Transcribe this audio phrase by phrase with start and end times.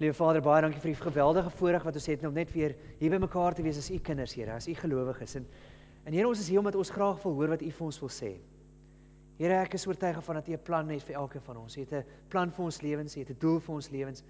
[0.00, 3.12] Liewe Vader, baie dankie vir die geweldige voorreg wat ons het om net weer hier
[3.12, 5.34] by mekaar te wees as u kinders, Here, as u gelowiges.
[5.36, 5.44] En
[6.08, 8.08] en Here, ons is hier omdat ons graag wil hoor wat u vir ons wil
[8.08, 8.30] sê.
[9.36, 11.76] Here, ek is oortuig van dat u 'n plan het vir elkeen van ons.
[11.76, 14.24] U het 'n plan vir ons lewens, u het 'n doel vir ons lewens.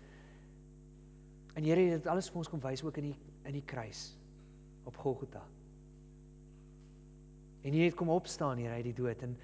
[1.55, 4.17] En Here, dit alles vir ons kom wys ook in die in die kruis
[4.85, 5.43] op Golgotha.
[7.63, 9.37] En U het kom opstaan, Here, uit die dood en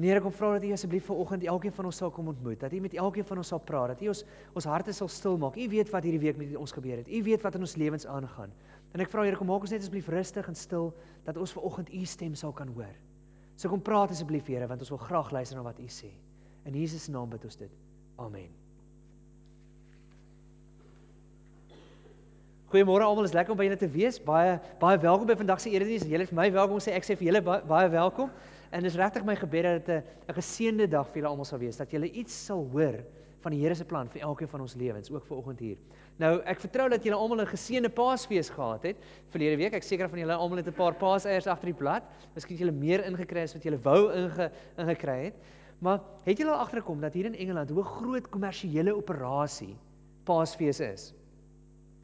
[0.00, 2.72] En Here, kom vra dat U asseblief vanoggend elkeen van ons sal kom ontmoet, dat
[2.72, 4.22] U met elkeen van ons sal praat, dat U ons
[4.56, 5.56] ons harte sal stil maak.
[5.60, 7.08] U weet wat hierdie week met ons gebeur het.
[7.08, 8.54] U weet wat in ons lewens aangaan.
[8.96, 10.88] En ek vra Here, kom maak ons net asseblief rustig en stil
[11.26, 12.94] dat ons vanoggend U stem sal kan hoor.
[13.60, 16.08] So kom praat asseblief Here, want ons wil graag luister na wat U sê.
[16.64, 17.74] In Jesus naam bid ons dit.
[18.16, 18.48] Amen.
[22.72, 24.16] Goeiemôre almal, is lekker om by julle te wees.
[24.24, 26.08] Baie baie welkom by vandag se erediens.
[26.08, 28.32] Julle is vir my welkom sê ek sê vir julle baie, baie welkom.
[28.70, 31.76] En dis regtig my gebed dat dit 'n geseënde dag vir julle almal sal wees,
[31.76, 33.04] dat julle iets sal hoor
[33.40, 35.76] van die Here se plan vir elkeen van ons lewens, ook vir oggend hier.
[36.20, 38.96] Nou, ek vertrou dat julle almal 'n geseënde Paasfees gehad het
[39.30, 39.72] verlede week.
[39.72, 42.02] Ek seker van julle almal het 'n paar paaseiers agter die blad.
[42.34, 45.34] Miskien het julle meer ingekry as wat julle wou inge, ingekry het.
[45.80, 49.76] Maar het julle al agtergekom dat hier in Engeland hoe groot kommersiële operasie
[50.24, 51.14] Paasfees is?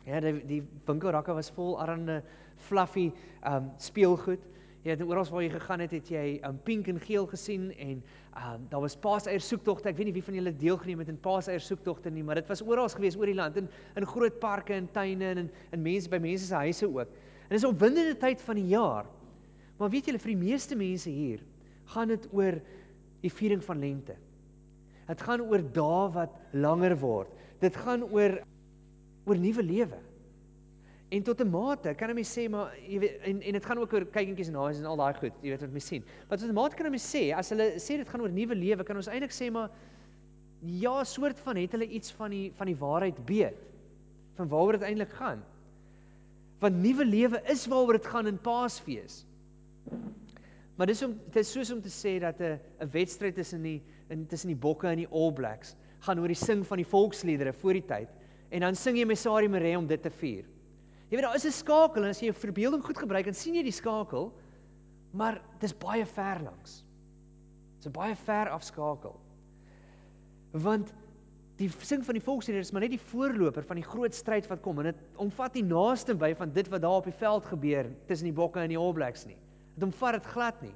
[0.06, 2.22] Ja, die die winkelrakke was vol allerlei
[2.56, 3.12] fluffy
[3.44, 4.40] um speelgoed.
[4.86, 8.02] Jy het oral waar jy gegaan het, het jy um pink en geel gesien en
[8.38, 9.88] um daar was paaseier soektogte.
[9.90, 12.62] Ek weet nie wie van julle deelgeneem het in paaseier soektogte nie, maar dit was
[12.62, 13.66] oral gewees oor die land in
[13.98, 17.10] in groot parke en tuine en in mense by mense se huise ook.
[17.48, 19.06] En dis 'n opwindende tyd van die jaar.
[19.78, 21.40] Maar weet julle vir die meeste mense hier
[21.92, 22.60] gaan dit oor
[23.22, 24.14] die viering van lente.
[25.06, 27.30] Dit gaan oor dae wat langer word.
[27.60, 28.38] Dit gaan oor
[29.26, 29.98] oor nuwe lewe.
[31.08, 33.78] En tot 'n mate kan 'n mens sê maar jy weet en en dit gaan
[33.78, 36.04] ook oor kykentjies en haas en al daai goed, jy weet wat mens sien.
[36.28, 38.54] Maar tot 'n mate kan 'n mens sê as hulle sê dit gaan oor nuwe
[38.54, 39.70] lewe, kan ons eintlik sê maar
[40.62, 43.54] ja, soort van het hulle iets van die van die waarheid weet
[44.34, 45.44] van waaroor dit eintlik gaan.
[46.58, 49.24] Want nuwe lewe is waaroor dit gaan in Paasfees.
[50.76, 53.82] Maar dis om dit is soos om te sê dat 'n 'n wedstryd tussen die
[54.08, 57.52] in tussen die bokke en die All Blacks gaan oor die sing van die volksliedere
[57.52, 58.08] voor die tyd
[58.50, 60.44] en dan sing jy Messari Mare om dit te vier.
[61.06, 63.54] Jy weet daar is 'n skakel en as jy jou verbeelding goed gebruik, dan sien
[63.54, 64.32] jy die skakel,
[65.12, 66.84] maar dis baie ver langs.
[67.78, 69.14] Dis 'n baie ver afskakel.
[70.52, 70.92] Want
[71.56, 74.60] die sing van die volksliedere is maar net die voorloper van die groot stryd wat
[74.60, 77.88] kom en dit omvat nie naaste by van dit wat daar op die veld gebeur
[78.06, 79.38] tussen die bokke en die All Blacks nie.
[79.74, 80.74] Dit omvat dit glad nie.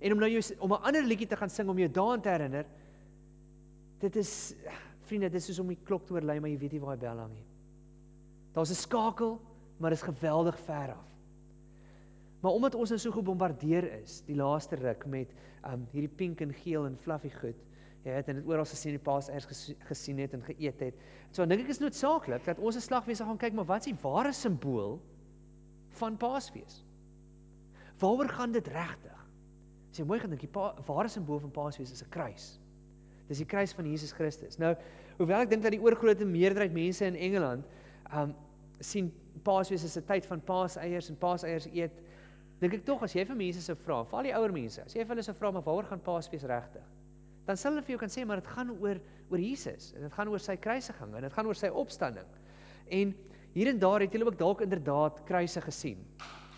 [0.00, 2.28] En om nou jou om 'n ander liedjie te gaan sing om jou daaraan te
[2.28, 2.66] herinner,
[4.00, 4.54] dit is
[5.02, 7.18] Vriende, dis soos om die klok te oorlei, maar jy weet nie waar die bel
[7.18, 7.44] hang nie.
[8.52, 9.40] Daar's 'n skakel,
[9.78, 11.12] maar dit is geweldig ver af.
[12.40, 15.30] Maar omdat ons nou so gebombardeer is die laaste ruk met
[15.66, 17.58] um hierdie pink en geel en fluffy goed,
[18.02, 19.46] jy het dit oral gesien die paas eers
[19.86, 21.04] gesien het en geëet het.
[21.30, 24.00] So dink ek is noodsaaklik dat ons 'n slagwese gaan kyk, maar wat is die
[24.02, 25.00] ware simbool
[26.00, 26.84] van Paasfees?
[28.00, 29.18] Waaroor gaan dit regtig?
[29.90, 30.50] As jy mooi gaan dink, die
[30.86, 32.58] ware simbool van Paasfees is 'n kruis.
[33.28, 34.58] Dis die kruis van Jesus Christus.
[34.58, 34.74] Nou,
[35.18, 37.64] hoewel ek dink dat die oorgrootste meerderheid mense in Engeland
[38.12, 38.34] um
[38.80, 39.12] sien
[39.42, 41.92] Paasfees as 'n tyd van paaseiers en paaseiers eet,
[42.60, 45.02] dink ek tog as jy vir mense sou vra, veral die ouer mense, as jy
[45.02, 46.84] vir hulle sou vra maar waaroor gaan Paasfees regtig?
[47.46, 49.00] Dan sal hulle vir jou kan sê maar dit gaan oor
[49.30, 52.28] oor Jesus en dit gaan oor sy kruisiging en dit gaan oor sy opstanding.
[52.90, 53.14] En
[53.54, 56.04] hier en daar het julle ook dalk inderdaad kruise gesien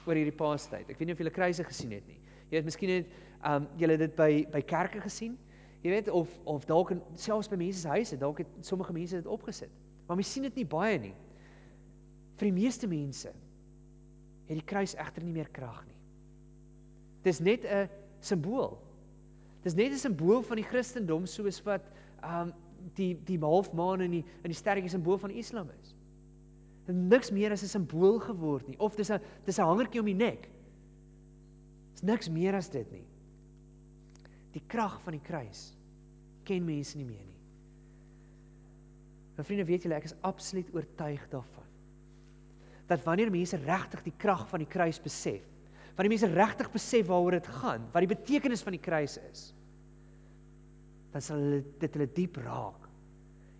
[0.04, 0.91] oor hierdie Paastyd.
[0.91, 2.21] Ek weet nie of julle kruise gesien het nie.
[2.50, 3.15] Jy het miskien net
[3.48, 5.38] um julle dit by by kerke gesien.
[5.84, 9.31] Jy weet of of dalk selfs by mense se huise, dalk het sommige mense dit
[9.31, 9.72] opgesit.
[10.06, 11.15] Maar mens sien dit nie baie nie.
[12.39, 13.31] Vir die meeste mense
[14.49, 16.00] het die kruis egter nie meer krag nie.
[17.25, 17.89] Dis net 'n
[18.21, 18.78] simbool.
[19.62, 21.84] Dis net 'n simbool van die Christendom soos wat
[22.22, 22.53] um
[22.95, 25.95] die die halfmaan en die in die sterretjie simbool van Islam is.
[26.87, 30.06] Dit niks meer as 'n simbool geword nie of dis 'n dis 'n hangertjie om
[30.06, 30.51] die nek.
[31.93, 33.06] Dis niks meer as dit nie
[34.55, 35.72] die krag van die kruis
[36.47, 37.41] ken mense nie meer nie.
[39.34, 41.71] My vriende, weet julle, ek is absoluut oortuig daarvan
[42.94, 45.42] dat wanneer mense regtig die krag van die kruis besef,
[45.94, 49.44] wanneer mense regtig besef waaroor dit gaan, wat die betekenis van die kruis is,
[51.14, 52.88] dan sal hulle dit hulle diep raak.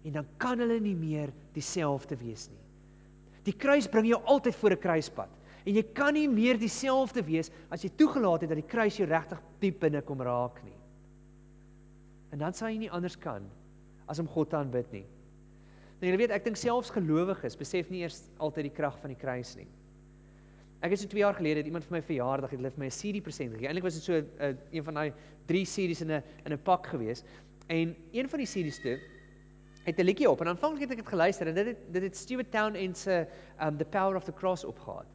[0.04, 2.60] En dan kan hulle nie meer dieselfde wees nie.
[3.46, 5.42] Die kruis bring jou altyd voor 'n kruispunt.
[5.64, 9.08] En jy kan nie meer dieselfde wees as jy toegelaat het dat die kruis jou
[9.08, 10.76] regtig diep binne kom raak nie.
[12.32, 13.42] En dan sal jy nie anders kan
[14.06, 15.06] as om God te aanbid nie.
[16.00, 19.20] Nou jy weet, ek dink selfs gelowiges besef nie eers altyd die krag van die
[19.20, 19.69] kruis nie.
[20.85, 22.88] Ek het so 2 jaar gelede het iemand vir my verjaardag het hulle vir my
[22.91, 23.69] 'n CD present gegee.
[23.69, 25.12] Eintlik was dit so 'n uh, een van daai
[25.46, 27.25] 3 CD's in 'n in 'n pak gewees.
[27.69, 28.99] En een van die CD's toe
[29.85, 32.17] het 'n liedjie op en aanvanklik het ek dit geluister en dit het dit het
[32.17, 33.26] Stewart Town en se
[33.61, 35.06] um the power of the cross opgehad.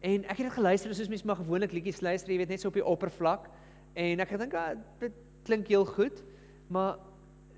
[0.00, 2.68] En ek het dit geluister soos mense maar gewoonlik liedjies luister, jy weet net so
[2.68, 3.48] op die oppervlak
[3.92, 5.12] en ek gedink ah, dit
[5.44, 6.22] klink heel goed,
[6.66, 6.96] maar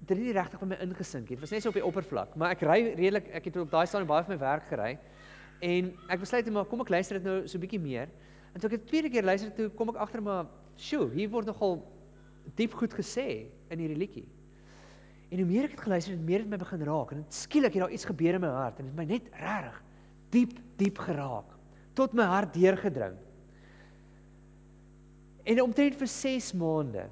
[0.06, 1.36] dit het nie regtig by my ingesink nie.
[1.36, 3.86] Dit was net so op die oppervlak, maar ek ry redelik ek het op daai
[3.90, 4.92] stadium baie van my werk gery
[5.66, 8.08] en ek besluit net maar kom ek luister dit nou so 'n bietjie meer.
[8.54, 11.46] En toe ek dit tweede keer luister toe kom ek agter maar, "Sjoe, hier word
[11.46, 11.82] nogal
[12.54, 14.28] diep goed gesê in hierdie liedjie."
[15.30, 17.82] En hoe meer ek het geluister, het meer het my begin raak en skielik het
[17.82, 19.82] daar iets gebeur in my hart en dit het my net regtig
[20.30, 21.56] diep diep geraak
[21.94, 23.16] tot my hart deurgedring.
[25.44, 27.08] En omtrent vir 6 maande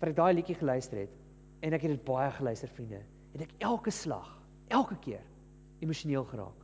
[0.00, 1.23] wat ek daai liedjie geluister het
[1.64, 3.00] en ek het dit baie geluister vriende,
[3.32, 4.28] het ek elke slag,
[4.68, 5.22] elke keer
[5.84, 6.60] emosioneel geraak.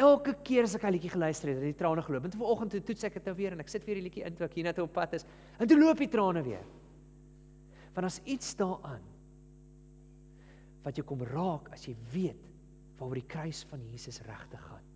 [0.00, 2.24] Elke keer as ek 'n liedjie geluister het, het die trane geloop.
[2.24, 4.36] En vanoggend toe toets ek dit nou weer en ek sit weer die liedjie in
[4.36, 5.24] toe ek hier net op pad is.
[5.58, 6.64] En toe loop die trane weer.
[7.94, 9.02] Want as iets daaraan
[10.84, 12.48] wat jy kom raak as jy weet
[12.98, 14.86] waaroor die kruis van Jesus regtig gaan.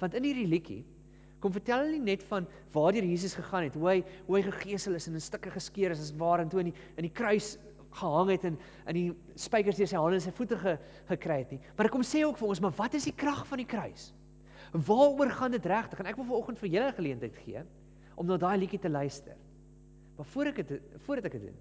[0.00, 0.84] Want in hierdie liedjie
[1.42, 5.08] kom vertel hulle net van waartoe Jesus gegaan het, hoe hy hoe hy gegeesel is
[5.10, 7.56] en in stukke geskeur is as waar en toe in die in die kruis
[7.92, 8.58] gehang het en
[8.90, 9.06] in die
[9.40, 10.76] spykers deur sy hande en sy voete ge,
[11.10, 11.60] gekry het nie.
[11.76, 14.10] Maar ek kom sê ook vir ons, maar wat is die krag van die kruis?
[14.72, 16.00] Waaroor gaan dit regtig?
[16.00, 17.64] En ek wil vanoggend vir julle 'n geleentheid gee
[18.16, 19.36] om na daai liedjie te luister.
[20.16, 21.58] Maar voor ek dit voordat ek dit doen,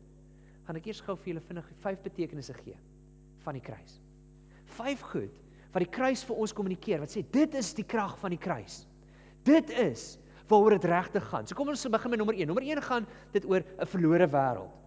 [0.66, 2.78] gaan ek eers gou vir julle vinnig vyf betekenisse gee
[3.44, 4.00] van die kruis.
[4.66, 5.40] Vyf goed
[5.72, 7.00] wat die kruis vir ons kommunikeer.
[7.00, 8.86] Wat sê dit is die krag van die kruis.
[9.44, 10.20] Dit is
[10.52, 11.48] waaroor dit regtig gaan.
[11.48, 12.48] So kom ons begin met nommer 1.
[12.48, 14.81] Nommer 1 gaan dit oor 'n verlore wêreld.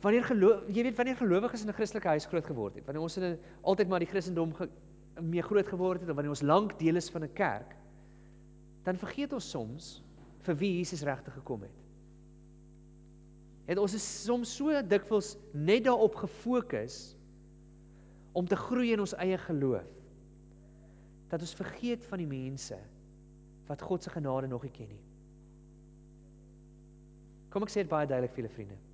[0.00, 3.16] Wanneer geloof jy weet wanneer gelowiges in 'n Christelike huis groot geword het, wanneer ons
[3.16, 4.68] in 'n altyd maar die Christendom ge,
[5.20, 7.74] mee groot geword het of wanneer ons lank deel is van 'n kerk,
[8.84, 10.02] dan vergeet ons soms
[10.46, 11.78] vir wie Jesus regtig gekom het.
[13.66, 17.16] Het ons is soms so dikwels net daarop gefokus
[18.32, 19.88] om te groei in ons eie geloof.
[21.28, 22.78] Dat ons vergeet van die mense
[23.66, 25.04] wat God se genade nog nie ken nie.
[27.52, 28.87] Kom ek sê dit baie duidelik vir julle vriende.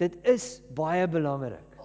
[0.00, 1.76] Dit is baie belangrik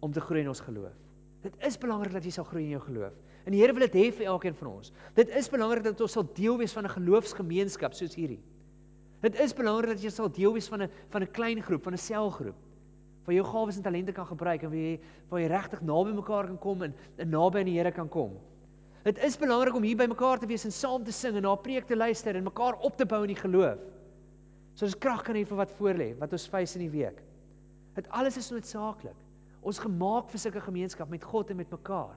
[0.00, 0.94] om te groei in ons geloof.
[1.42, 3.14] Dit is belangrik dat jy sal groei in jou geloof.
[3.46, 4.92] En die Here wil dit hê vir elkeen van ons.
[5.14, 8.42] Dit is belangrik dat ons sal deel wees van 'n geloofsgemeenskap soos hierdie.
[9.22, 11.92] Dit is belangrik dat jy sal deel wees van 'n van 'n klein groep, van
[11.92, 12.56] 'n selgroep
[13.26, 16.46] waar jou gawes en talente kan gebruik en waar jy waar jy regtig naby mekaar
[16.46, 18.36] kan kom en, en naby aan die Here kan kom.
[19.02, 21.54] Dit is belangrik om hier by mekaar te wees en saam te sing en na
[21.56, 23.82] preek te luister en mekaar op te bou in die geloof.
[24.76, 27.22] Soos krag kan hê vir wat voorlê, wat ons face in die week.
[27.96, 29.16] Dit alles is noodsaaklik.
[29.66, 32.14] Ons gemaak vir sulke gemeenskap met God en met mekaar.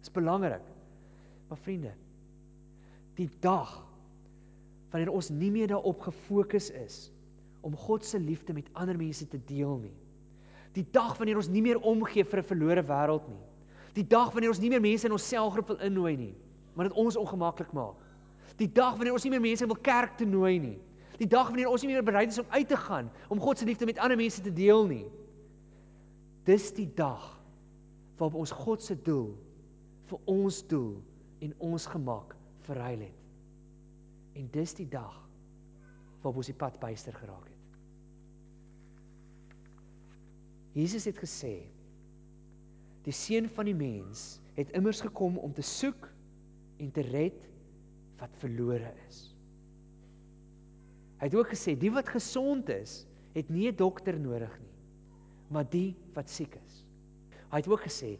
[0.00, 0.62] Dis belangrik.
[1.50, 1.92] Maar vriende,
[3.18, 3.70] die dag
[4.90, 6.96] wanneer ons nie meer daarop gefokus is
[7.66, 9.94] om God se liefde met ander mense te deel nie,
[10.76, 13.44] Die dag wanneer ons nie meer omgee vir 'n verlore wêreld nie.
[13.94, 16.34] Die dag wanneer ons nie meer mense in ons selgroep wil innooi nie,
[16.74, 17.96] maar dit ons ongemaklik maak.
[18.58, 20.78] Die dag wanneer ons nie meer mense wil kerk toe nooi nie.
[21.16, 23.64] Die dag wanneer ons nie meer bereid is om uit te gaan om God se
[23.68, 25.06] liefde met ander mense te deel nie.
[26.44, 27.24] Dis die dag
[28.16, 29.32] waarop ons God se doel
[30.10, 30.96] vir ons doel
[31.44, 32.36] en ons gemak
[32.68, 33.22] verruil het.
[34.36, 35.14] En dis die dag
[36.20, 37.54] waarop ons die pad byster geraak het.
[40.76, 41.54] Jesus het gesê
[43.06, 46.08] die seun van die mens het immers gekom om te soek
[46.82, 47.38] en te red
[48.20, 49.35] wat verlore is.
[51.20, 53.06] Hy het ook gesê die wat gesond is,
[53.36, 54.74] het nie 'n dokter nodig nie,
[55.48, 56.84] maar die wat siek is.
[57.50, 58.18] Hy het ook gesê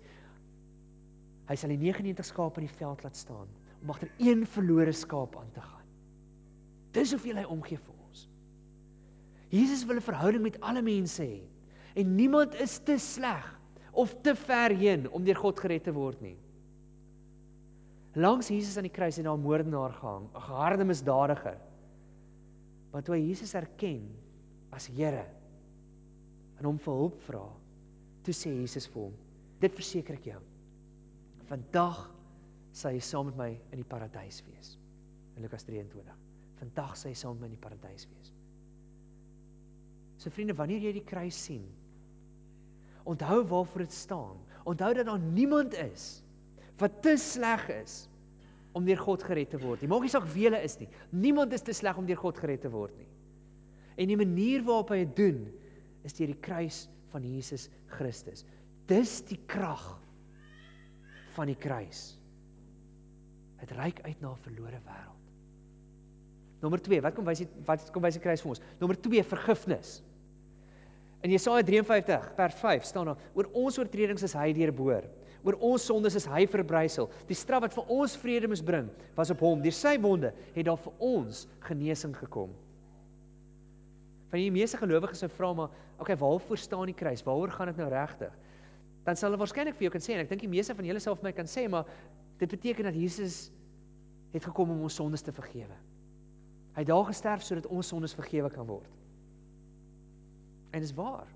[1.46, 3.48] hy sal die 99 skape in die veld laat staan
[3.82, 5.86] om agter een verlore skaap aan te gaan.
[6.92, 8.28] Dis hoeveel hy omgee vir ons.
[9.48, 11.42] Jesus wil 'n verhouding met alle mense hê
[11.94, 13.60] en niemand is te sleg
[13.92, 16.36] of te ver heen om deur God gered te word nie.
[18.14, 21.58] Langs Jesus aan die kruis het daar 'n moordenaar gehang, 'n geharde misdadiger.
[22.92, 24.04] Maar toe hy Jesus erken
[24.76, 25.24] as Here
[26.56, 27.44] en hom vir hulp vra,
[28.24, 29.16] toe sê Jesus vir hom:
[29.60, 30.40] "Dit verseker ek jou.
[31.50, 31.98] Vandag
[32.72, 34.76] sal jy saam met my in die paradys wees."
[35.36, 36.16] In Lukas 23.
[36.60, 38.32] Vandag sal jy saam met my in die paradys wees.
[40.16, 41.66] So vriende, wanneer jy die kruis sien,
[43.06, 44.36] Onthou waarvoor dit staan.
[44.64, 46.22] Onthou dat daar niemand is
[46.76, 48.08] wat te sleg is
[48.76, 49.88] om deur God gered te word nie.
[49.88, 50.88] Maak nie saak wie hulle is nie.
[51.16, 53.08] Niemand is te sleg om deur God gered te word nie.
[53.96, 55.38] En die manier waarop hy dit doen
[56.04, 58.44] is deur die kruis van Jesus Christus.
[58.90, 59.84] Dis die krag
[61.36, 62.10] van die kruis.
[63.62, 65.22] Dit reik uit na 'n verlore wêreld.
[66.60, 68.62] Nommer 2, wat kom wys die wat kom wys die kruis vir ons?
[68.80, 70.02] Nommer 2, vergifnis.
[71.22, 75.04] In Jesaja 53 vers 5 staan daar: "Oor ons oortredings is hy deurboor,
[75.46, 77.08] oor ons sondes is hy verbrysel.
[77.28, 79.62] Die straf wat vir ons vrede moes bring, was op hom.
[79.62, 82.54] Deur sy wonde het daar vir ons genesing gekom."
[84.32, 85.70] Van die meeste gelowiges sou vra maar,
[86.02, 87.22] okay, waarvoor staan die kruis?
[87.22, 88.32] Waaroor gaan dit nou regtig?
[89.06, 91.00] Dan sal hulle waarskynlik vir jou kan sê en ek dink die meeste van julle
[91.00, 91.86] sal vir my kan sê, maar
[92.40, 93.52] dit beteken dat Jesus
[94.32, 95.76] het gekom om ons sondes te vergewe.
[96.74, 98.90] Hy het daar gesterf sodat ons sondes vergewe kan word.
[100.74, 101.30] En dis waar.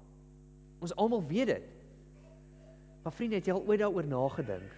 [0.83, 1.69] Ons almal weet dit.
[3.03, 4.73] Maar vriende, het jy al ooit daaroor nagedink?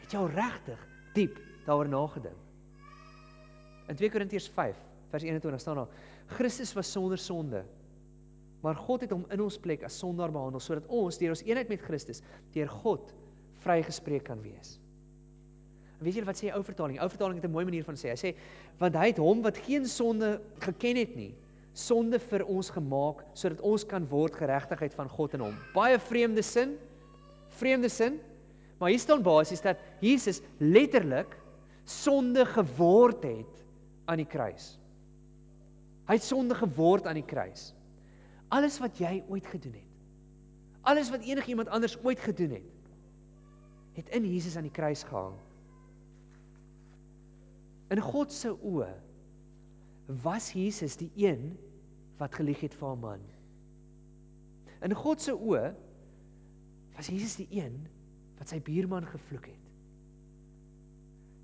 [0.00, 0.86] Het jy al regtig
[1.16, 2.42] diep daaroor nagedink?
[3.90, 4.78] In 2 Korintiërs 5
[5.12, 5.92] vers 21 staan daar:
[6.38, 7.62] Christus was sonder sonde,
[8.64, 11.68] maar God het hom in ons plek as sondaar behandel sodat ons deur ons eenheid
[11.70, 12.22] met Christus
[12.56, 13.12] deur God
[13.62, 14.78] vrygespreek kan wees.
[15.98, 16.96] En weet julle wat sê die ou vertaling?
[16.98, 18.10] Die ou vertaling het 'n mooi manier van sê.
[18.10, 18.34] Hy sê
[18.78, 21.34] want hy het hom wat geen sonde geken het nie,
[21.72, 25.56] sonde vir ons gemaak sodat ons kan word geregtigheid van God in hom.
[25.74, 26.76] Baie vreemde sin.
[27.48, 28.20] Vreemde sin.
[28.78, 31.36] Maar hier staan basies dat Jesus letterlik
[31.84, 33.64] sonde geword het
[34.04, 34.78] aan die kruis.
[36.06, 37.72] Hy het sonde geword aan die kruis.
[38.48, 39.82] Alles wat jy ooit gedoen het.
[40.86, 42.90] Alles wat enigiemand anders ooit gedoen het,
[43.92, 45.34] het in Jesus aan die kruis gehang.
[47.90, 48.92] In God se oë
[50.22, 51.56] was Jesus die een
[52.20, 53.24] wat gelieg het vir 'n man.
[54.82, 55.74] In God se oë
[56.96, 57.76] was Jesus die een
[58.38, 59.64] wat sy buurman gevloek het.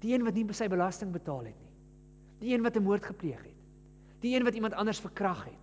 [0.03, 1.73] Die een wat nie sy belasting betaal het nie.
[2.43, 3.59] Die een wat 'n moord gepleeg het.
[4.21, 5.63] Die een wat iemand anders verkrag het.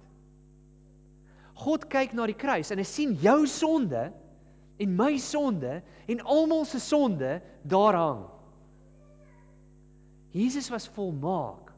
[1.53, 4.11] God kyk na die kruis en hy sien jou sonde
[4.79, 8.23] en my sonde en almal se sonde daar hang.
[10.31, 11.73] Jesus was volmaak.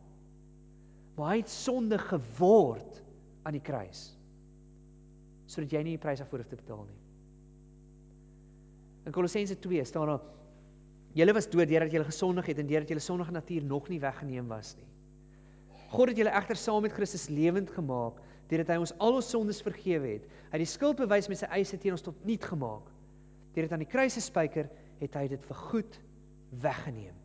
[1.16, 3.02] Maar hy het sonde geword
[3.44, 4.12] aan die kruis.
[5.46, 7.01] Sodat jy nie die prys daarvoor hoef te betaal nie.
[9.06, 10.22] In Kolossense 2 staan daar:
[11.18, 14.48] Julle was dood deurdat julle gesondig het en deurdat julle sondige natuur nog nie weggeneem
[14.48, 14.88] was nie.
[15.92, 19.62] God het julle egter saam met Christus lewend gemaak deurdat hy ons al ons sondes
[19.64, 20.24] vergewe het.
[20.52, 22.88] Hy het die skuld bewys met sy eise teen ons tot niet gemaak.
[23.56, 24.68] Deurdat aan die kruis gespijker
[25.00, 26.00] het hy dit vir goed
[26.64, 27.18] weggeneem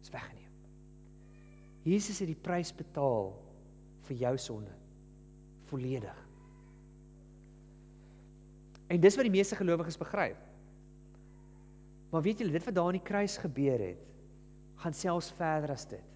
[0.00, 0.48] is weggeneem.
[1.84, 3.32] Jesus het die prys betaal
[4.08, 4.74] vir jou sonde
[5.70, 6.29] volledig.
[8.90, 10.38] En dis wat die meeste gelowiges begryp.
[12.10, 14.06] Maar weet julle, dit wat daar aan die kruis gebeur het,
[14.82, 16.06] gaan selfs verder as dit.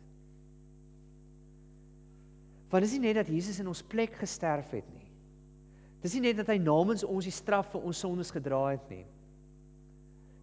[2.73, 5.07] Want dis nie net dat Jesus in ons plek gesterf het nie.
[6.02, 9.04] Dis nie net dat hy namens ons die straf vir ons sondes gedra het nie.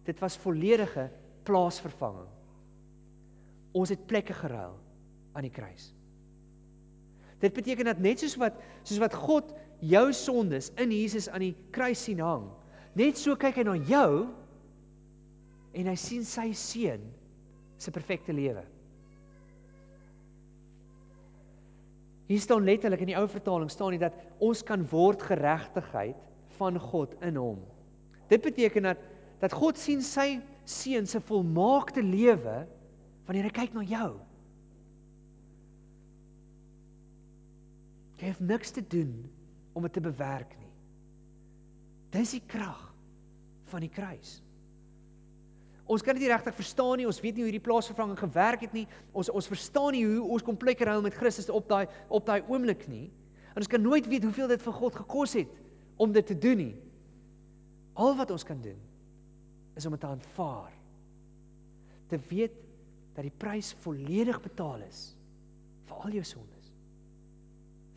[0.08, 1.10] Dit was volledige
[1.46, 2.30] plaasvervanging.
[3.76, 4.78] Ons het plekke geruil
[5.36, 5.90] aan die kruis.
[7.42, 11.54] Dit beteken dat net soos wat soos wat God jou sondes in Jesus aan die
[11.74, 12.46] kruis sien hang,
[12.98, 14.28] net so kyk hy na jou
[15.74, 17.02] en hy sien sy seun
[17.82, 18.62] se perfekte lewe.
[22.30, 26.20] Hier staan letterlik in die ou vertaling staan nie dat ons kan word geregtigheid
[26.56, 27.58] van God in hom.
[28.30, 29.08] Dit beteken dat
[29.42, 30.36] dat God sien sy
[30.70, 32.60] seun se volmaakte lewe
[33.26, 34.12] wanneer hy kyk na jou.
[38.20, 39.10] Jy het niks te doen
[39.72, 40.72] om dit te bewerk nie.
[42.12, 42.80] Dis die krag
[43.72, 44.40] van die kruis.
[45.90, 47.08] Ons kan dit nie regtig verstaan nie.
[47.08, 48.84] Ons weet nie hoe hierdie plaasvervanging gewerk het nie.
[49.16, 52.40] Ons ons verstaan nie hoe ons kom plek ruil met Christus op daai op daai
[52.46, 53.08] oomblik nie.
[53.52, 55.60] En ons kan nooit weet hoeveel dit vir God gekos het
[56.00, 56.74] om dit te doen nie.
[58.00, 58.78] Al wat ons kan doen
[59.76, 60.72] is om dit te aanvaar.
[62.12, 62.54] Te weet
[63.16, 65.10] dat die prys volledig betaal is
[65.88, 66.70] vir al jou sondes.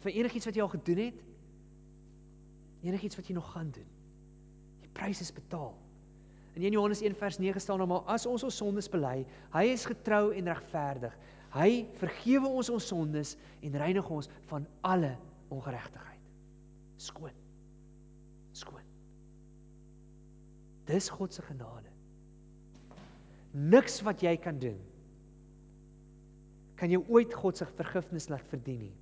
[0.03, 1.21] Vir enigiets wat jy al gedoen het,
[2.85, 3.87] enigiets wat jy nog gaan doen.
[4.83, 5.73] Die prys is betaal.
[6.55, 9.63] In 1 Johannes 1 vers 9 staan nou maar as ons ons sondes bely, hy
[9.73, 11.15] is getrou en regverdig.
[11.55, 15.15] Hy vergewe ons ons sondes en reinig ons van alle
[15.51, 16.23] ongeregtigheid.
[16.99, 17.35] Skoon.
[18.55, 18.83] Skoon.
[20.87, 21.91] Dis God se genade.
[23.55, 24.79] Niks wat jy kan doen
[26.75, 28.95] kan jy ooit God se vergifnis laat verdien nie.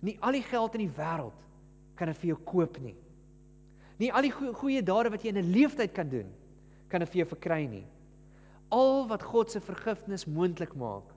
[0.00, 1.47] Nie al die geld in die wêreld
[1.98, 2.96] kan dit vir jou koop nie.
[3.98, 6.30] Nie al die goeie dade wat jy in 'n lewenstyd kan doen,
[6.88, 7.86] kan dit vir jou verkry nie.
[8.70, 11.14] Al wat God se vergifnis moontlik maak,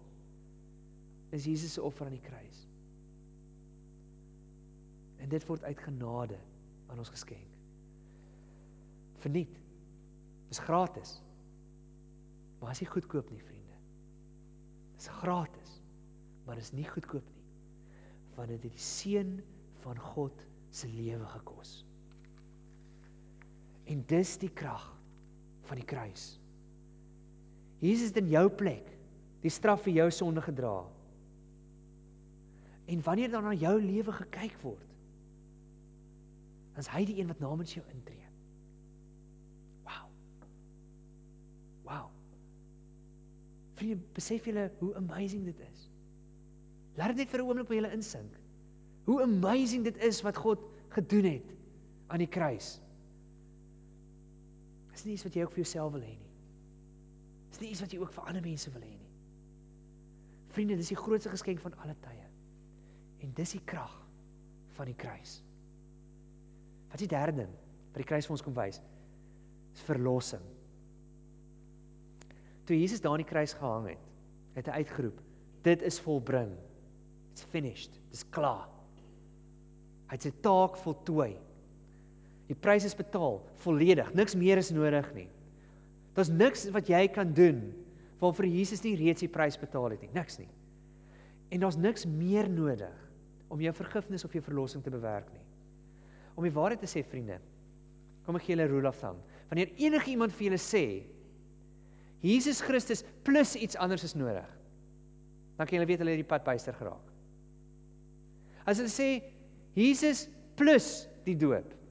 [1.31, 2.67] is Jesus se offer aan die kruis.
[5.19, 6.38] En dit word uit genade
[6.88, 7.47] aan ons geskenk.
[9.19, 9.59] Verniet.
[10.50, 11.21] Dis gratis.
[12.59, 13.61] Maar as jy goedkoop nie, vriend.
[15.01, 15.81] Dis gratis,
[16.45, 17.45] maar is nie goedkoop nie.
[18.35, 19.31] Want dit is die seën
[19.81, 21.81] van God se lewe gekos.
[23.91, 24.85] En dis die krag
[25.67, 26.37] van die kruis.
[27.81, 28.87] Jesus het in jou plek
[29.41, 30.75] die straf vir jou sonde gedra.
[32.91, 34.89] En wanneer dan na jou lewe gekyk word,
[36.71, 38.27] dan is hy die een wat namens jou intree.
[39.87, 40.07] Wow.
[41.87, 42.07] Wow.
[43.79, 45.87] Vriende, besef julle hoe amazing dit is?
[46.99, 48.40] Laat dit net vir 'n oomblik by julle insink.
[49.05, 50.60] Hoe amazing dit is wat God
[50.93, 51.53] gedoen het
[52.12, 52.75] aan die kruis.
[54.91, 56.31] Dis nie iets wat jy ook vir jouself wil hê nie.
[57.51, 59.12] Dis nie iets wat jy ook vir ander mense wil hê nie.
[60.51, 62.27] Vriende, dis die grootste geskenk van alle tye.
[63.24, 63.93] En dis die krag
[64.75, 65.38] van die kruis.
[66.91, 67.53] Wat is die derde ding
[67.91, 68.81] wat die kruis vir ons kom wys?
[69.72, 70.43] Dis verlossing.
[72.67, 74.03] Toe Jesus daar aan die kruis gehang het,
[74.58, 75.24] het hy uitgeroep:
[75.63, 76.51] "Dit is volbring.
[77.31, 77.96] It's finished.
[78.12, 78.80] Dis klaar."
[80.11, 81.31] Hy het sy taak voltooi.
[82.49, 84.09] Die prys is betaal, volledig.
[84.17, 85.29] Niks meer is nodig nie.
[86.17, 87.69] Daar's niks wat jy kan doen
[88.19, 90.11] waarvoor Jesus nie reeds die prys betaal het nie.
[90.11, 90.49] Niks nie.
[91.55, 92.99] En daar's niks meer nodig
[93.51, 95.47] om jou vergifnis of jou verlossing te bewerk nie.
[96.35, 97.39] Om die waarheid te sê, vriende,
[98.27, 99.23] kom ek gee julle rule of thumb.
[99.47, 100.85] Wanneer enige iemand vir julle sê
[102.21, 104.47] Jesus Christus plus iets anders is nodig,
[105.57, 107.07] dan kan julle weet hulle het die pad byster geraak.
[108.69, 109.09] As hulle sê
[109.75, 110.27] Jesus
[110.59, 111.81] plus die doop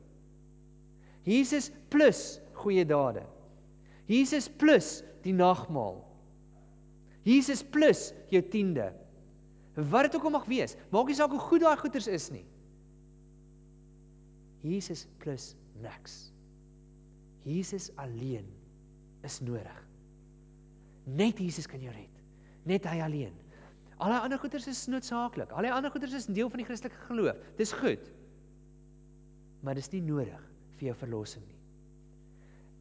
[1.25, 3.23] Jesus plus goeie dade.
[4.09, 6.01] Jesus plus die nagmaal.
[7.25, 8.91] Jesus plus jou tiende.
[9.77, 12.45] Wat dit ook al mag wees, maak nie saak hoe goed daai goeders is nie.
[14.65, 16.17] Jesus plus niks.
[17.47, 18.49] Jesus alleen
[19.25, 19.79] is nodig.
[21.09, 22.19] Net Jesus kan jou red.
[22.69, 23.37] Net hy alleen.
[24.01, 25.53] Al die ander goeders is noodsaaklik.
[25.53, 27.39] Al die ander goeders is deel van die Christelike geloof.
[27.59, 28.07] Dis goed.
[29.61, 30.41] Maar dis nie nodig
[30.79, 31.59] vir jou verlossing nie.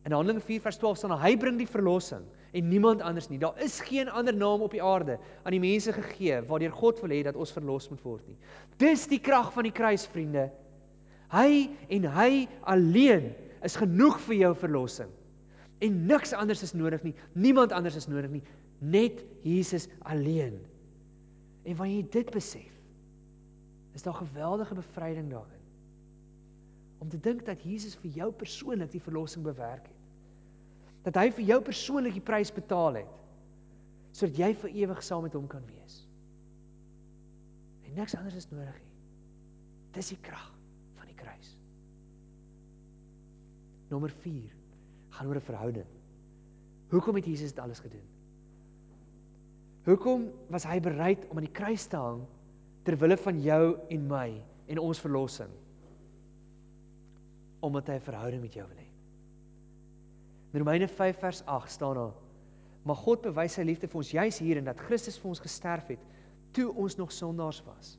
[0.08, 2.24] In Handelinge 4 vers 12 staan hy bring die verlossing
[2.56, 3.38] en niemand anders nie.
[3.42, 7.14] Daar is geen ander naam op die aarde aan die mense gegee waardeur God wil
[7.14, 8.38] hê dat ons verlos moet word nie.
[8.80, 10.48] Dis die krag van die kruis, vriende.
[11.36, 12.32] Hy en hy
[12.72, 13.34] alleen
[13.68, 15.12] is genoeg vir jou verlossing.
[15.84, 17.14] En niks anders is nodig nie.
[17.36, 18.44] Niemand anders is nodig nie.
[18.80, 20.58] Net Jesus alleen.
[21.64, 22.76] En wanneer jy dit besef,
[23.94, 25.60] is daar geweldige bevryding daarin
[27.00, 29.96] om te dink dat Jesus vir jou persoonlik die verlossing bewerk het.
[31.08, 33.16] Dat hy vir jou persoonlik die prys betaal het
[34.20, 36.00] sodat jy vir ewig saam met hom kan wees.
[37.88, 38.96] En niks anders is nodig nie.
[39.96, 40.50] Dis die krag
[40.98, 41.54] van die kruis.
[43.94, 44.50] Nommer 4
[45.16, 45.88] gaan oor 'n verhouding.
[46.90, 48.19] Hoekom het Jesus dit alles gedoen?
[49.86, 52.26] Hoekom was hy bereid om aan die kruis te hang
[52.84, 54.28] ter wille van jou en my
[54.68, 55.52] en ons verlossing?
[57.60, 58.88] omdat hy 'n verhouding met jou wil hê.
[60.52, 62.14] In Romeine 5 vers 8 staan daar:
[62.84, 66.00] "Maar God bewys sy liefde vir ons juis hierin dat Christus vir ons gesterf het
[66.52, 67.98] toe ons nog sondaars was."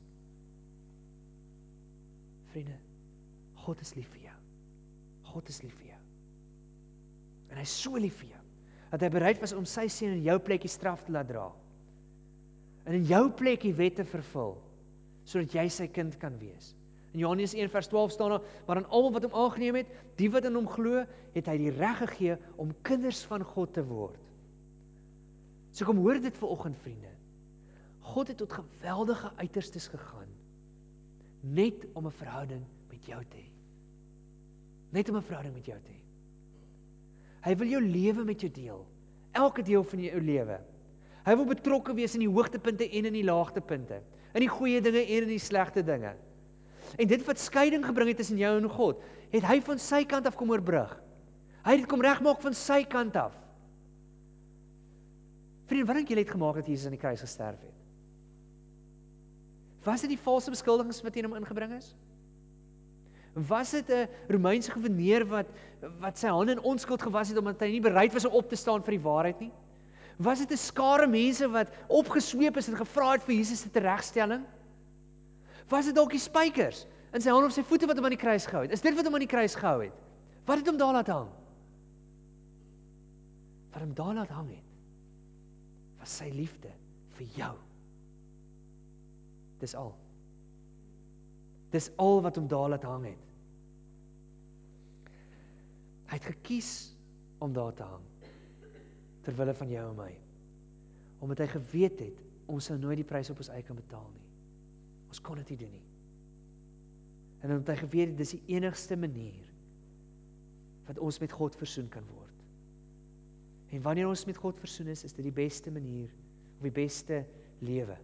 [2.45, 2.77] Vriende,
[3.55, 4.35] God is lief vir jou.
[5.23, 5.99] God is lief vir jou.
[7.49, 8.41] En hy is so lief vir jou
[8.89, 11.51] dat hy bereid was om sy seun in jou plek die straf te laat dra.
[12.83, 14.57] En in jou plek die wet te vervul
[15.31, 16.71] sodat jy sy kind kan wees.
[17.13, 20.29] In Johannes 1 vers 12 staan daar, maar aan almal wat hom aangeneem het, die
[20.33, 24.19] wat in hom glo, het hy die reg gegee om kinders van God te word.
[25.77, 27.13] So kom hoor dit vir oggend vriende.
[28.11, 30.31] God het tot geweldige uiterstes gegaan
[31.41, 33.49] net om 'n verhouding met jou te hê.
[34.89, 36.01] Net om 'n verhouding met jou te hê.
[37.41, 38.87] Hy wil jou lewe met jou deel.
[39.31, 40.59] Elke deel van jou lewe.
[41.25, 44.01] Hy wil betrokke wees in die hoogtepunte en in die laagtepunte,
[44.33, 46.15] in die goeie dinge en in die slegte dinge.
[46.97, 50.27] En dit wat skeiding gebring het tussen jou en God, het hy van sy kant
[50.27, 50.91] af kom oorbrug.
[51.61, 53.35] Hy het dit kom regmaak van sy kant af.
[55.69, 57.77] Vriende, wat dink julle het gemaak dat Jesus aan die kruis gesterf het?
[59.85, 61.93] Was dit die valse beskuldigings wat teen hom ingebring is?
[63.47, 65.47] Was dit 'n Romeinse goewerneur wat
[66.01, 68.55] wat sy hande in onskuld gewas het omdat hy nie bereid was om op te
[68.55, 69.51] staan vir die waarheid nie?
[70.21, 74.43] Was dit 'n skare mense wat opgesweep is en gevra het vir Jesus se teregstelling?
[75.69, 78.25] Was dit dalk die spykers in sy hande of sy voete wat hom aan die
[78.25, 78.71] kruis gehou het?
[78.71, 79.93] Is dit wat hom aan die kruis gehou het?
[80.45, 81.29] Wat het hom daar laat hang?
[83.71, 84.69] Wat hom daar laat hang het?
[85.99, 86.69] Was sy liefde
[87.17, 87.55] vir jou.
[89.59, 89.95] Dis al.
[91.71, 93.27] Dis al wat hom daar laat hang het.
[96.11, 96.91] Hy het gekies
[97.39, 98.10] om daar te hang
[99.25, 100.11] ter wille van jou en my.
[101.21, 104.27] Omdat hy geweet het ons sou nooit die prys op ons eie kan betaal nie.
[105.11, 105.87] Ons kon dit nie doen nie.
[107.41, 109.47] En omdat hy geweet het dis die enigste manier
[110.87, 112.27] wat ons met God versoen kan word.
[113.71, 116.11] En wanneer ons met God versoen is, is dit die beste manier
[116.57, 117.21] of die beste
[117.63, 117.95] lewe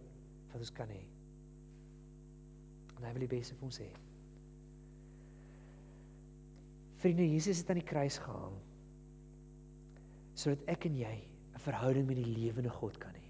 [0.52, 1.02] wat ons kan hê.
[2.96, 3.90] En hy wil die beste vir ons hê.
[6.98, 8.56] Vriende, Jesus het aan die kruis gehang
[10.38, 11.16] sodat ek en jy
[11.54, 13.26] 'n verhouding met die lewende God kan hê.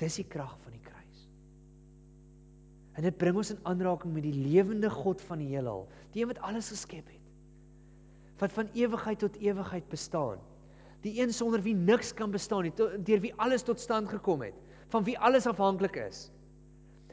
[0.00, 1.26] Dis die krag van die kruis.
[2.96, 6.28] En dit bring ons in aanraking met die lewende God van die heelal, die een
[6.32, 7.26] wat alles geskep het.
[8.38, 10.38] Wat van ewigheid tot ewigheid bestaan.
[11.02, 14.54] Die een sonder wie niks kan bestaan nie, deur wie alles tot stand gekom het,
[14.88, 16.30] van wie alles afhanklik is.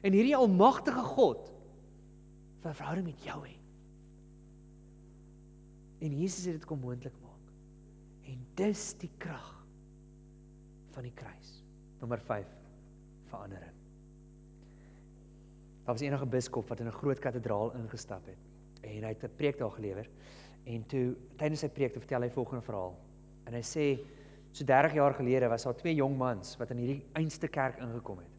[0.01, 1.53] En hierdie almagtige God
[2.67, 3.55] 'n verhouding met jou hê.
[5.99, 7.26] En Jesus het dit kom moontlik maak.
[8.57, 9.49] Dis die krag
[10.95, 11.49] van die kruis.
[12.01, 12.45] Nommer 5
[13.29, 13.73] verandering.
[15.85, 18.41] Daar was enige biskop wat in 'n groot kathedraal ingestap het
[18.81, 20.09] en hy het 'n preek daar gelewer.
[20.65, 22.97] En toe tydens sy preek te vertel hy volgende verhaal.
[23.45, 23.99] En hy sê
[24.51, 28.17] so 30 jaar gelede was daar twee jong mans wat in hierdie einste kerk ingekom
[28.17, 28.33] het.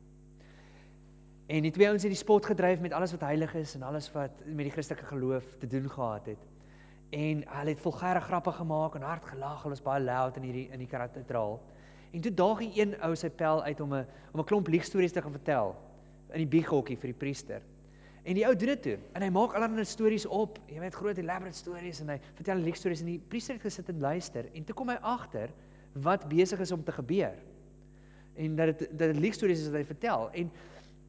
[1.47, 4.13] En die twee ouens het die spot gedryf met alles wat heilig is en alles
[4.13, 6.39] wat met die Christelike geloof te doen gehad het.
[7.11, 9.63] En hulle het vulgêre grappe gemaak en hard gelag.
[9.63, 11.57] Hulle was baie loud in hierdie in die kathedraal.
[12.13, 15.13] En toe daag hy een ou sy pel uit om 'n om 'n klomp liegstories
[15.13, 15.77] te gaan vertel
[16.33, 17.63] in die bighokkie vir die priester.
[18.25, 21.19] En die ou doen dit toe en hy maak allerlei stories op, jy weet groot
[21.19, 24.75] elaborate stories en hy vertel liegstories en die priester het gesit en luister en toe
[24.75, 25.49] kom hy agter
[26.05, 27.37] wat besig is om te gebeur.
[28.37, 30.51] En dat dit dat dit liegstories is wat hy vertel en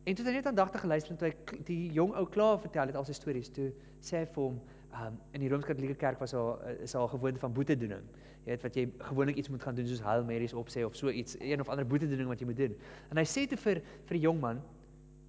[0.06, 2.88] en toe het hy net aandagtig geluister en toe hy die jong ou klaar vertel
[2.88, 4.62] het al sy stories toe sê hy vir hom
[4.94, 8.06] um, in die Rooms-Katolieke kerk was daar is daar 'n gewoonte van boetedoening.
[8.46, 11.10] Jy weet wat jy gewoonlik iets moet gaan doen soos Hail Marys opsê of so
[11.10, 12.76] iets, een of ander boetedoening wat jy moet doen.
[13.10, 14.62] En hy sê te vir vir die jong man,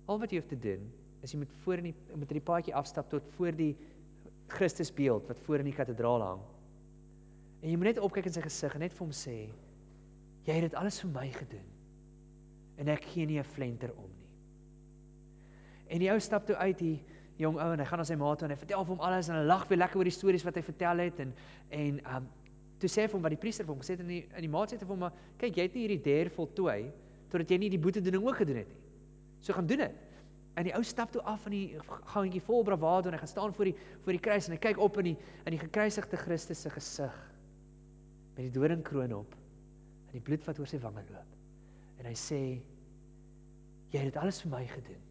[0.06, 0.92] al wat jy hoef te doen
[1.22, 3.76] is jy moet voor in die met die paadjie afstap tot voor die
[4.48, 6.40] Christusbeeld wat voor in die kathedraal hang.
[7.60, 9.36] En jy moet net opkyk in sy gesig en net vir hom sê,
[10.46, 11.68] jy het dit alles vir my gedoen.
[12.80, 14.28] En ek gee nie 'n flenter om nie.
[15.88, 17.02] En die ou stap toe uit die
[17.40, 19.30] jong ou en hy gaan na sy ma toe en hy vertel vir hom alles
[19.30, 21.32] en hy lag weer lekker oor die stories wat hy vertel het en
[21.76, 22.28] en um
[22.80, 24.44] toe sê hy vir hom wat die priester vir hom gesê het en die in
[24.46, 26.78] die maat sê vir hom maar kyk jy het nie hierdie der voltooi
[27.30, 28.78] totdat jy nie die boetedoening ook gedoen het nie.
[29.40, 29.98] So gaan doen dit.
[30.58, 31.78] En die ou stap toe af van die
[32.10, 34.80] gangetjie vol bravado en hy gaan staan voor die voor die kruis en hy kyk
[34.82, 37.20] op in die in die gekruisigde Christus se gesig
[38.34, 39.36] met die doringkroon op
[40.08, 41.38] en die bloed wat oor sy wange loop.
[42.00, 42.40] En hy sê
[43.92, 45.09] jy het dit alles vir my gedoen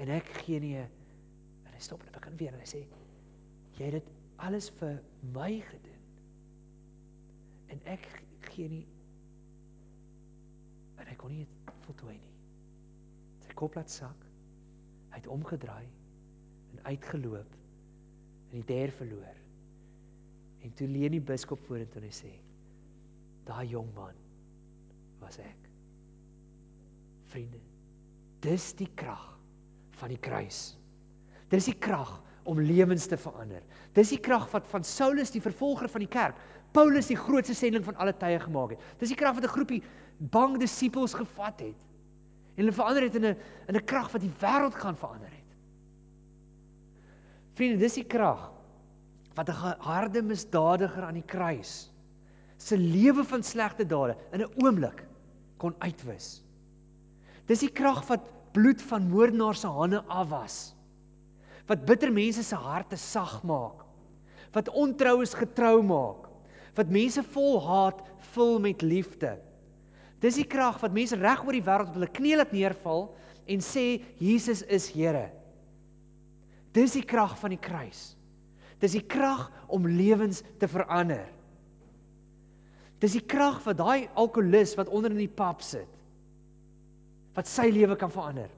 [0.00, 2.82] en ek gee nie en hy stop en hy begin weer en hy sê
[3.78, 4.12] jy het dit
[4.44, 4.98] alles vir
[5.34, 6.02] my gedoen.
[7.74, 8.06] En ek
[8.50, 8.84] gee nie
[11.00, 11.46] en hy kon nie
[11.84, 12.32] voltooi nie.
[13.44, 14.26] Sy kop laat sak
[15.10, 19.42] hy het omgedraai en uitgeloop en die der verloor.
[20.64, 22.32] En toe leen die biskop vorentoe en hy sê
[23.46, 24.18] daai jong man
[25.20, 25.70] was ek.
[27.30, 27.60] Vriende
[28.44, 29.33] dis die krag
[30.00, 30.76] van die kruis.
[31.48, 33.62] Dis die krag om lewens te verander.
[33.96, 36.36] Dis die krag wat van Saulus die vervolger van die kerk,
[36.74, 38.82] Paulus die grootste sending van alle tye gemaak het.
[38.98, 39.82] Dis die krag wat 'n groepie
[40.18, 41.80] bang disippels gevat het
[42.54, 43.36] en hulle verander het in 'n
[43.68, 45.50] in 'n krag wat die wêreld gaan verander het.
[47.54, 48.52] Vriende, dis die krag
[49.34, 51.90] wat 'n harde misdadiger aan die kruis
[52.56, 55.06] se lewe van slegte dade in 'n oomblik
[55.56, 56.42] kon uitwis.
[57.46, 60.74] Dis die krag wat bloed van moordenaars se hande afwas.
[61.66, 63.82] Wat bitter mense se harte sag maak.
[64.54, 66.28] Wat ontroues getrou maak.
[66.78, 68.02] Wat mense vol haat
[68.34, 69.36] vul met liefde.
[70.22, 73.08] Dis die krag wat mense reg oor die wêreld op hulle knieë laat neerval
[73.50, 73.86] en sê
[74.22, 75.28] Jesus is Here.
[76.74, 78.14] Dis die krag van die kruis.
[78.82, 81.26] Dis die krag om lewens te verander.
[83.02, 85.93] Dis die krag wat daai alkolikus wat onder in die pap sit
[87.34, 88.50] wat sy lewe kan verander.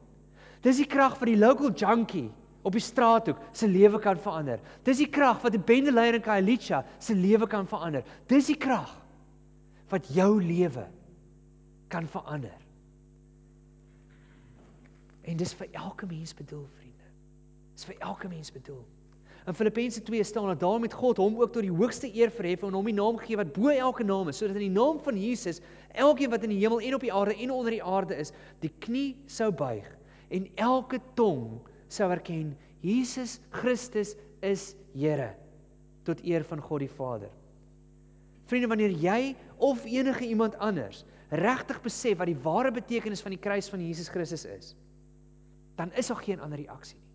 [0.64, 2.28] Dis die krag van die local junkie
[2.66, 4.60] op die straathoek se lewe kan verander.
[4.84, 8.04] Dis die krag wat die bendeleier in Kailicha se lewe kan verander.
[8.28, 8.90] Dis die krag
[9.92, 10.88] wat jou lewe
[11.92, 12.56] kan verander.
[15.26, 17.08] En dis vir elke mens bedoel, vriende.
[17.74, 18.82] Dis vir elke mens bedoel.
[19.46, 22.64] In Filippense 2 staan dat daar met God hom ook tot die hoogste eer verhef
[22.66, 25.18] en hom die naam gee wat bo elke naam is, sodat in die naam van
[25.20, 25.60] Jesus
[25.94, 28.72] elkeen wat in die hemel en op die aarde en onder die aarde is, die
[28.82, 29.86] knie sou buig
[30.34, 31.60] en elke tong
[31.94, 35.30] sou erken Jesus Christus is Here
[36.08, 37.30] tot eer van God die Vader.
[38.50, 43.42] Vriende, wanneer jy of enige iemand anders regtig besef wat die ware betekenis van die
[43.42, 44.74] kruis van Jesus Christus is,
[45.78, 47.05] dan is daar geen ander reaksie nie.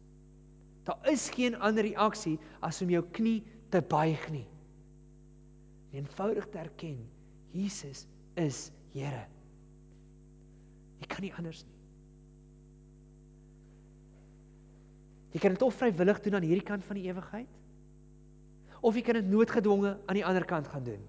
[0.84, 4.48] Daar is geen ander reaksie as om jou knie te buig nie.
[5.92, 7.00] Eenvoudig te erken
[7.52, 8.06] Jesus
[8.40, 9.24] is Here.
[11.00, 11.78] Jy kan nie anders nie.
[15.32, 17.60] Jy kan dit of vrywillig doen aan hierdie kant van die ewigheid
[18.82, 21.02] of jy kan dit noodgedwonge aan die ander kant gaan doen.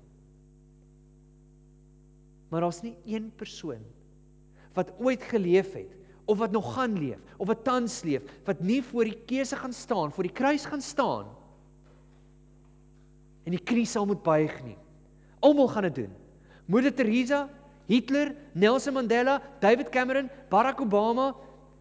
[2.52, 3.80] Maar daar's nie een persoon
[4.76, 5.96] wat ooit geleef het
[6.32, 9.72] of wat nog gaan leef of wat tans leef wat nie voor die keuse gaan
[9.76, 11.28] staan, voor die kruis gaan staan
[13.46, 14.76] en die knie sal moet buig nie.
[15.42, 16.12] Almal gaan dit doen.
[16.70, 17.48] Moeder Teresa,
[17.90, 21.32] Hitler, Nelson Mandela, David Cameron, Barack Obama,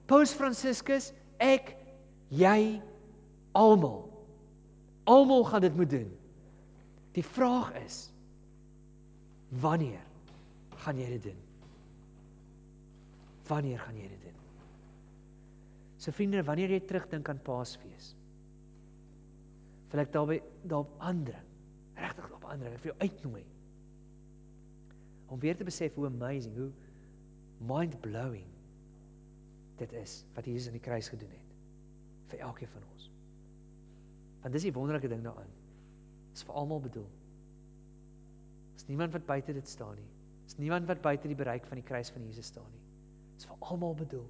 [0.09, 1.75] Paus Franciscus, ek,
[2.33, 2.81] jy,
[3.53, 4.07] almal.
[5.05, 6.09] Almal gaan dit moet doen.
[7.13, 8.07] Die vraag is
[9.61, 10.01] wanneer
[10.81, 11.39] gaan jy dit doen?
[13.51, 14.20] Wanneer gaan jy dit doen?
[16.01, 18.15] So vriende, wanneer jy terugdink aan Paasfees,
[19.91, 21.49] wil ek daarby daarop aandring,
[21.99, 23.43] regtig op aandring, vir jou uitnooi.
[25.31, 26.71] Om weer te besef hoe amazing, hoe
[27.69, 28.49] mind-blowing
[29.81, 31.53] dit is wat Jesus aan die kruis gedoen het
[32.31, 33.07] vir elkeen van ons.
[34.41, 35.53] Want dis die wonderlike ding daaraan.
[36.31, 37.07] Dit is vir almal bedoel.
[38.79, 40.09] Is niemand wat buite dit staan nie.
[40.49, 42.85] Is niemand wat buite die bereik van die kruis van Jesus staan nie.
[43.35, 44.25] Dit is vir almal bedoel.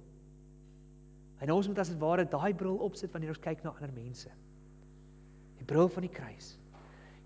[1.42, 4.30] En ons moet as dit ware daai bril opsit wanneer ons kyk na ander mense.
[5.58, 6.52] Die bril van die kruis.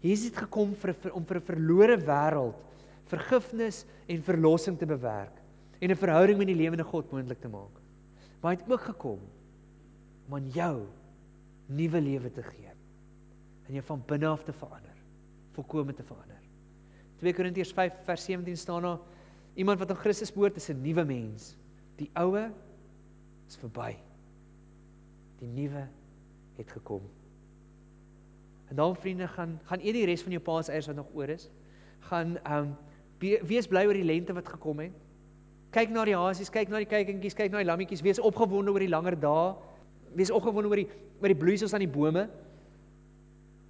[0.01, 2.63] Jesus het gekom vir, vir om vir 'n verlore wêreld
[3.07, 5.43] vergifnis en verlossing te bewerk
[5.81, 7.81] en 'n verhouding met die lewende God moontlik te maak.
[8.41, 9.21] Maar hy het ook gekom
[10.27, 10.87] om aan jou
[11.67, 12.73] nuwe lewe te gee
[13.67, 14.97] en jou van binne af te verander,
[15.53, 16.41] volkome te verander.
[17.19, 18.99] 2 Korintiërs 5 vers 17 staan daar
[19.55, 21.57] iemand wat in Christus behoort is 'n nuwe mens.
[21.97, 22.37] Die ou
[23.47, 23.95] is verby.
[25.41, 25.87] Die nuwe
[26.57, 27.03] het gekom.
[28.69, 31.49] En dan vriende gaan gaan eet die res van jou paaseiers wat nog oor is.
[32.09, 32.77] Gaan ehm um,
[33.49, 34.93] wees bly oor die lente wat gekom het.
[35.71, 38.83] Kyk na die hasies, kyk na die kykentjies, kyk na die lammetjies, wees opgewonde oor
[38.83, 39.55] die langer dae.
[40.17, 40.89] Wees opgewonde oor die
[41.21, 42.27] oor die bloeisels aan die bome.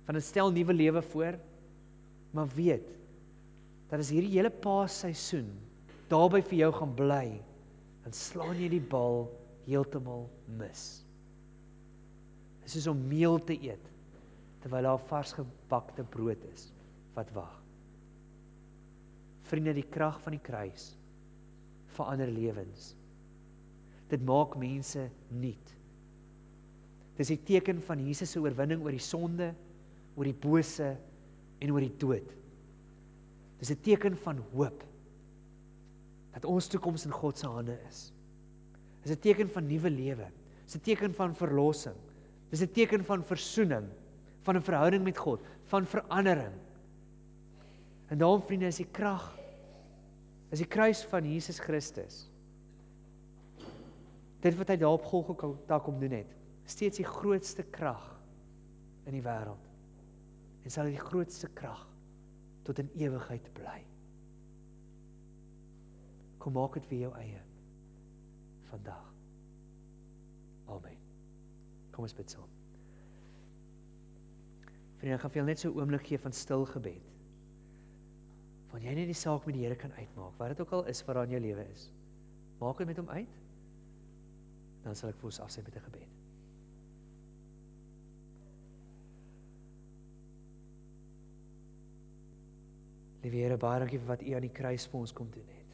[0.06, 1.38] Van 'n stel nuwe lewe voor.
[2.30, 2.88] Maar weet
[3.88, 5.46] dat as hierdie hele paasseisoen
[6.10, 7.40] daarby vir jou gaan bly,
[8.02, 9.28] dan slaan jy die bal
[9.66, 10.87] heeltemal mis.
[12.64, 13.92] Dit is om meel te eet
[14.64, 16.70] terwyl daar vars gebakte brood is
[17.14, 17.52] wat wag.
[19.46, 20.88] Vriende, die krag van die kruis
[21.94, 22.94] verander lewens.
[24.11, 25.72] Dit maak mense nuut.
[27.16, 29.52] Dis die teken van Jesus se oorwinning oor die sonde,
[30.16, 30.90] oor die bose
[31.62, 32.35] en oor die dood.
[33.61, 34.85] Dis 'n teken van hoop
[36.35, 38.12] dat ons toekoms in God se hande is.
[39.07, 40.27] Dis 'n teken van nuwe lewe.
[40.64, 41.95] Dis 'n teken van verlossing.
[42.51, 43.87] Dis 'n teken van versoening,
[44.42, 45.40] van 'n verhouding met God,
[45.71, 46.55] van verandering.
[48.09, 49.35] En daarom vriende, is die krag
[50.51, 52.31] is die kruis van Jesus Christus.
[54.40, 58.05] Dit wat hy daar op Golgotha kom doen het, steeds die grootste krag
[59.07, 59.66] in die wêreld.
[60.62, 61.83] En sal die grootste krag
[62.62, 63.81] tot in ewigheid bly.
[66.38, 67.45] Kom maak dit vir jou eie
[68.70, 69.12] vandag.
[70.66, 70.98] Amen.
[71.94, 72.48] Kom ons bid saam.
[75.00, 77.12] Vriende, gaan vir julle net so 'n oomblik gee van stil gebed.
[78.72, 81.05] Van jy net die saak met die Here kan uitmaak, wat dit ook al is
[81.05, 81.92] wat daar in jou lewe is.
[82.61, 83.35] Maak dit met hom uit.
[84.83, 86.16] Dan sal ek vir ons afsê met 'n gebed.
[93.22, 95.65] Liewe Here, baie dankie vir wat U aan die kruis vir ons kom doen het.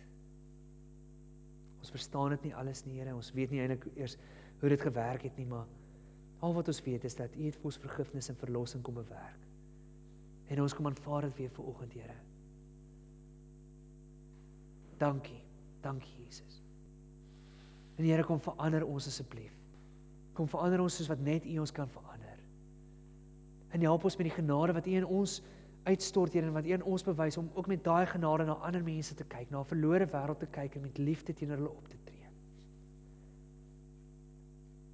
[1.83, 3.14] Ons verstaan dit nie alles nie, Here.
[3.18, 4.14] Ons weet nie eintlik eers
[4.61, 5.66] hoe dit gewerk het nie, maar
[6.42, 9.49] al wat ons weet is dat U het vir ons vergifnis en verlossing kom bewerk.
[10.53, 12.18] En ons kom aanvaar dit weer vir oggend, Here.
[15.03, 15.40] Dankie.
[15.83, 16.61] Dankie, Jesus.
[17.99, 19.55] En Here, kom verander ons asseblief.
[20.38, 22.38] Kom verander ons soos wat net U ons kan verander.
[23.75, 25.40] En help ons met die genade wat U in ons
[25.83, 29.25] uitstort Here wat aan ons bewys om ook met daai genade na ander mense te
[29.25, 32.29] kyk, na 'n verlore wêreld te kyk en met liefde teenoor hulle op te tree.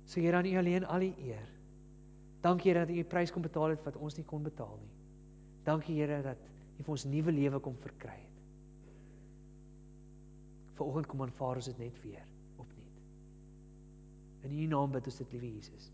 [0.05, 1.49] So Here aan U alleen al die eer.
[2.41, 4.95] Dankie Here dat U 'n prys kom betaal het wat ons nie kon betaal nie.
[5.65, 6.39] Dankie Here dat
[6.79, 8.39] U vir ons nuwe lewe kom verkry het.
[10.79, 12.99] Vanoggend kom aanvaar ons dit net weer opnuut.
[14.43, 15.93] In U naam bid ons dit, liewe Jesus.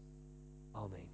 [0.73, 1.14] Amen.